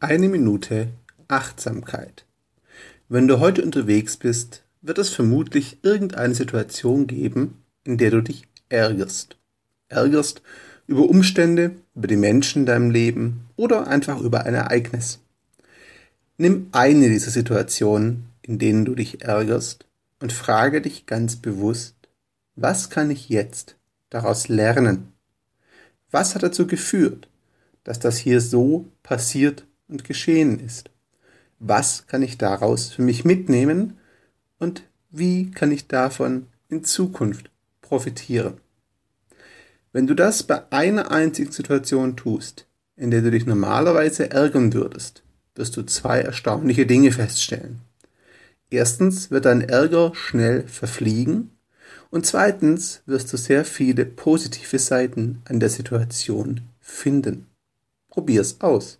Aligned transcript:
Eine 0.00 0.28
Minute 0.28 0.90
Achtsamkeit. 1.26 2.24
Wenn 3.08 3.26
du 3.26 3.40
heute 3.40 3.64
unterwegs 3.64 4.16
bist, 4.16 4.62
wird 4.80 4.96
es 4.98 5.08
vermutlich 5.08 5.78
irgendeine 5.82 6.36
Situation 6.36 7.08
geben, 7.08 7.64
in 7.82 7.98
der 7.98 8.12
du 8.12 8.20
dich 8.20 8.44
ärgerst. 8.68 9.36
Ärgerst 9.88 10.40
über 10.86 11.08
Umstände, 11.08 11.72
über 11.96 12.06
die 12.06 12.16
Menschen 12.16 12.60
in 12.60 12.66
deinem 12.66 12.92
Leben 12.92 13.48
oder 13.56 13.88
einfach 13.88 14.20
über 14.20 14.44
ein 14.44 14.54
Ereignis. 14.54 15.18
Nimm 16.36 16.68
eine 16.70 17.08
dieser 17.08 17.32
Situationen, 17.32 18.28
in 18.42 18.60
denen 18.60 18.84
du 18.84 18.94
dich 18.94 19.22
ärgerst, 19.22 19.84
und 20.20 20.32
frage 20.32 20.80
dich 20.80 21.06
ganz 21.06 21.34
bewusst, 21.34 21.96
was 22.54 22.88
kann 22.88 23.10
ich 23.10 23.30
jetzt 23.30 23.74
daraus 24.10 24.46
lernen? 24.46 25.12
Was 26.12 26.36
hat 26.36 26.44
dazu 26.44 26.68
geführt, 26.68 27.28
dass 27.82 27.98
das 27.98 28.16
hier 28.16 28.40
so 28.40 28.86
passiert 29.02 29.64
und 29.88 30.04
geschehen 30.04 30.60
ist. 30.60 30.90
Was 31.58 32.06
kann 32.06 32.22
ich 32.22 32.38
daraus 32.38 32.90
für 32.90 33.02
mich 33.02 33.24
mitnehmen 33.24 33.98
und 34.58 34.82
wie 35.10 35.50
kann 35.50 35.72
ich 35.72 35.88
davon 35.88 36.46
in 36.68 36.84
Zukunft 36.84 37.50
profitieren? 37.80 38.58
Wenn 39.92 40.06
du 40.06 40.14
das 40.14 40.42
bei 40.42 40.70
einer 40.70 41.10
einzigen 41.10 41.50
Situation 41.50 42.16
tust, 42.16 42.66
in 42.94 43.10
der 43.10 43.22
du 43.22 43.30
dich 43.30 43.46
normalerweise 43.46 44.30
ärgern 44.30 44.72
würdest, 44.74 45.22
wirst 45.54 45.76
du 45.76 45.82
zwei 45.82 46.20
erstaunliche 46.20 46.86
Dinge 46.86 47.10
feststellen. 47.10 47.80
Erstens 48.70 49.30
wird 49.30 49.46
dein 49.46 49.62
Ärger 49.62 50.14
schnell 50.14 50.66
verfliegen 50.68 51.50
und 52.10 52.26
zweitens 52.26 53.02
wirst 53.06 53.32
du 53.32 53.36
sehr 53.36 53.64
viele 53.64 54.04
positive 54.04 54.78
Seiten 54.78 55.42
an 55.46 55.58
der 55.58 55.70
Situation 55.70 56.60
finden. 56.80 57.46
Probier's 58.08 58.60
aus. 58.60 58.98